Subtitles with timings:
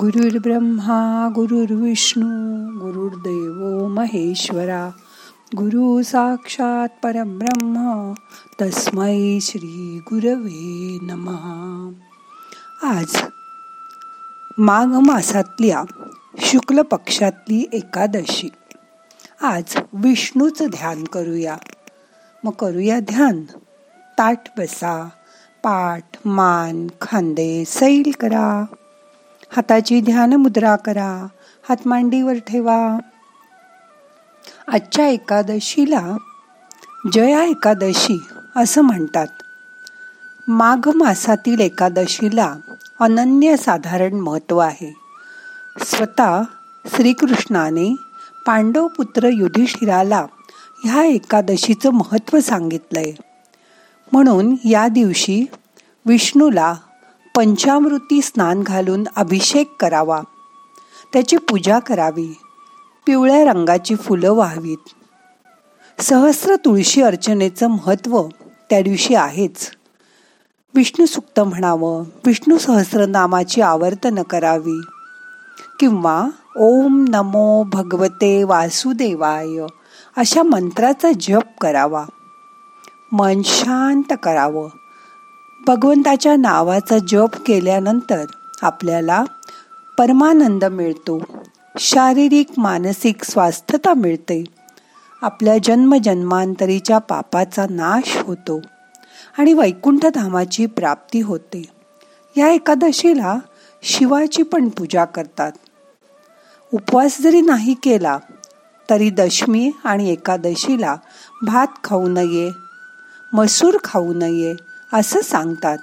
[0.00, 2.26] गुरुर्ब्रह्मा गुरुर्विष्णू
[2.78, 4.90] गुरुर्देव महेश्वरा
[5.56, 8.12] गुरु साक्षात परब्रह्म
[8.62, 11.92] तस्मै श्री गुरवे नमहा
[12.82, 13.22] आज
[14.58, 15.82] माघ मासातल्या
[16.38, 18.48] शुक्ल पक्षातली एकादशी.
[19.42, 21.56] आज विष्णूचं ध्यान करूया.
[22.44, 23.42] मग करूया ध्यान.
[24.18, 25.08] ताट बसा
[25.62, 28.64] पाठ मान खांदे सैल करा.
[29.50, 31.26] हाताची ध्यान मुद्रा करा.
[31.68, 32.98] हात मांडीवर ठेवा.
[34.68, 36.16] आजच्या एकादशीला
[37.12, 38.18] जया एकादशी
[38.56, 39.26] असं म्हणतात.
[40.48, 42.54] माघ मासातील एकादशीला
[43.00, 44.96] अनन्य साधारण महत्त्व आहे.
[45.84, 46.42] स्वतः
[46.86, 47.96] श्रीकृष्णाने
[48.46, 50.26] पांडव पुत्र युधिष्ठिराला
[50.84, 53.12] ह्या एकादशीचं महत्त्व सांगितलंय.
[54.12, 55.46] म्हणून या दिवशी
[56.06, 56.74] विष्णूला
[57.36, 60.20] पंचामृती स्नान घालून अभिषेक करावा.
[61.12, 62.38] त्याची पूजा करावी.
[63.06, 64.78] पिवळ्या रंगाची फुलं व्हावीत.
[66.02, 68.22] सहस्र तुळशी अर्चनेचं महत्त्व
[68.70, 69.70] त्या दिवशी आहेच.
[70.74, 74.80] विष्णू सुक्त म्हणावं विष्णू सहस्रनामाची आवर्तन करावी.
[75.80, 79.66] किंवा ओम नमो भगवते वासुदेवाय
[80.16, 82.06] अशा मंत्राचा जप करावा.
[83.12, 84.68] मन शांत करावं.
[85.66, 88.24] भगवंताच्या नावाचा जप केल्यानंतर
[88.62, 89.24] आपल्याला
[89.98, 91.22] परमानंद मिळतो.
[91.78, 94.44] शारीरिक मानसिक स्वास्थता मिळते.
[95.22, 98.60] आपल्या जन्मजन्मांतरीच्या पापाचा नाश होतो
[99.38, 101.64] आणि वैकुंठ धामाची प्राप्ती होते.
[102.36, 103.36] या एकादशीला
[103.82, 105.52] शिवाची पण पूजा करतात.
[106.74, 108.18] उपवास जरी नाही केला
[108.90, 110.96] तरी दशमी आणि एकादशीला
[111.42, 112.50] भात खाऊ नये
[113.32, 114.54] मसूर खाऊ नये
[114.96, 115.78] असं सांगतात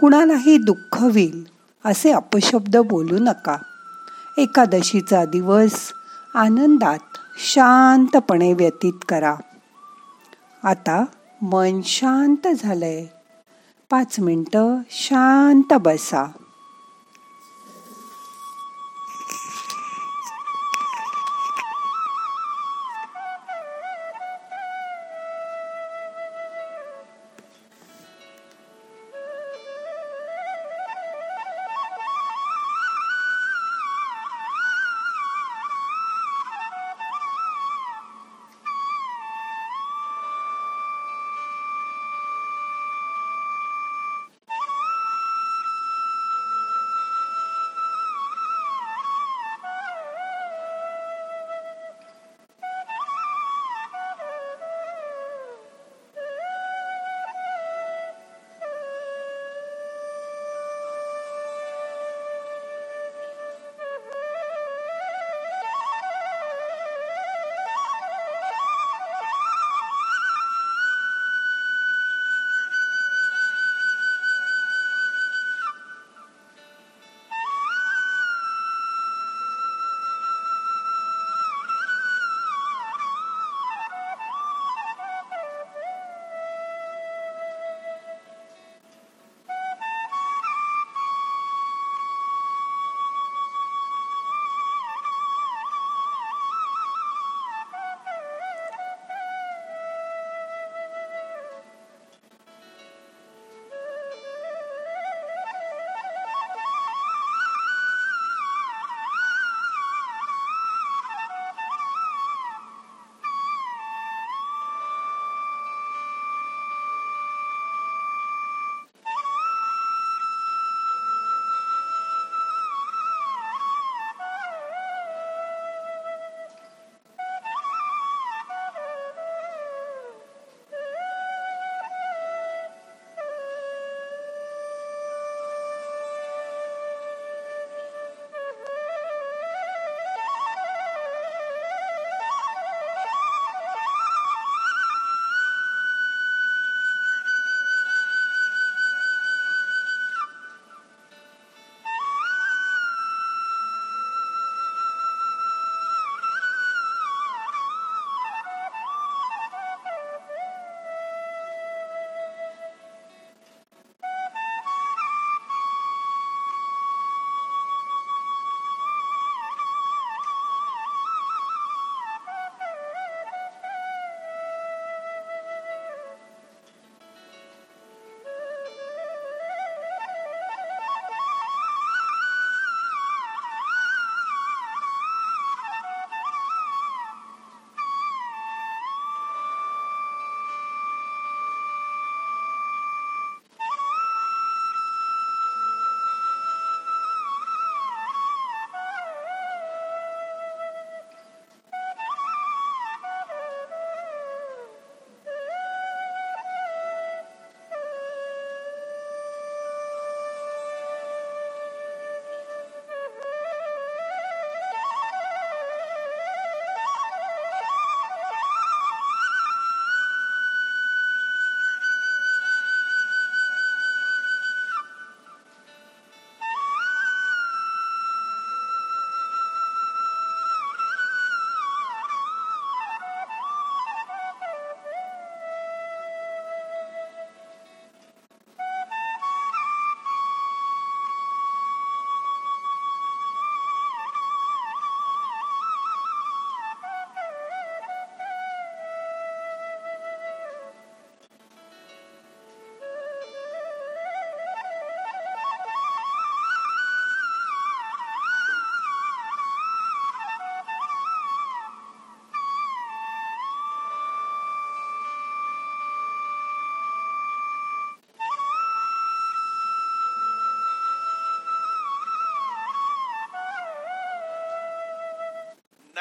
[0.00, 1.48] कुणालाही दुःख होईल
[1.84, 3.56] असे अपशब्द बोलू नका.
[4.38, 5.92] एकादशीचा दिवस
[6.34, 6.98] आनंदात
[7.38, 9.34] शांतपणे व्यतीत करा.
[10.64, 11.04] आता
[11.42, 13.06] मन शांत झालंय.
[13.90, 16.24] पाच मिनटं शांत बसा.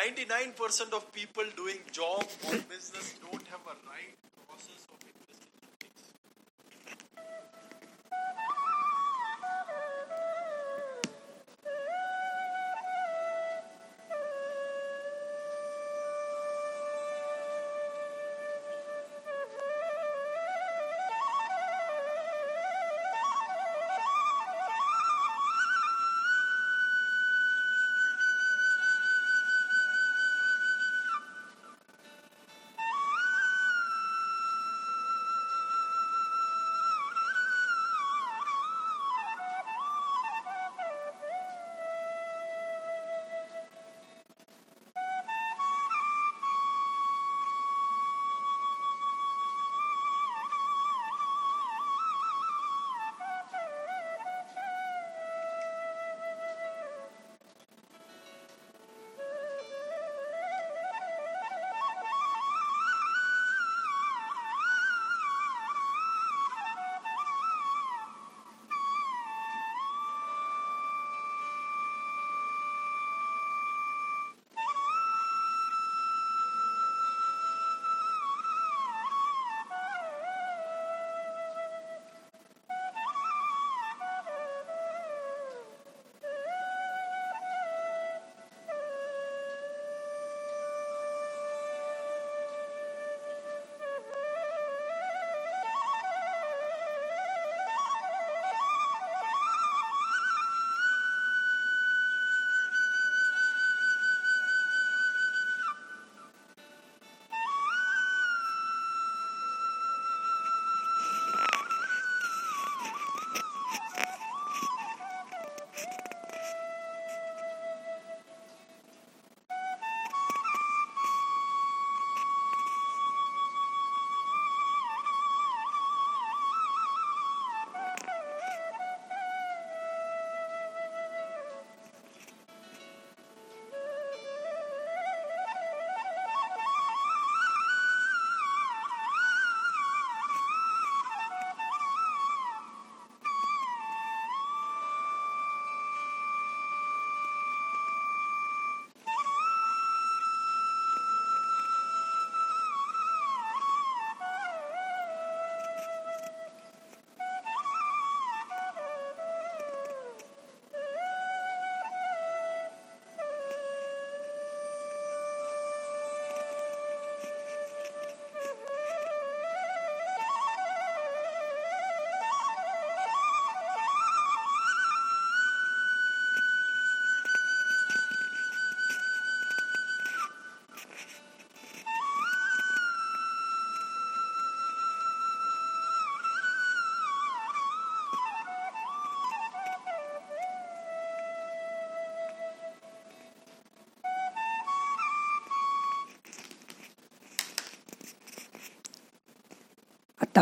[0.04, 5.03] 99% of people doing job or business don't have a right process of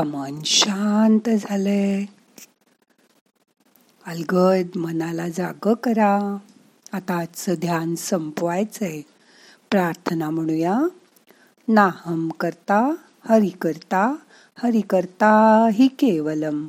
[0.01, 2.05] आता मन शांत झालंय.
[4.05, 6.38] अलगद मनाला जाग करा.
[6.93, 9.01] आता आजचं ध्यान संपवायचंय.
[9.72, 10.79] प्रार्थना म्हणूया.
[11.67, 12.93] नाहम करता
[13.29, 14.15] हरि करता
[14.63, 16.67] हरि करता हि केवलम.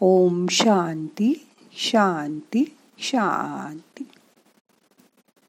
[0.00, 4.04] ओम शांती शांती शांती.